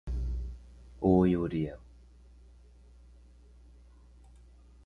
[0.99, 1.79] vara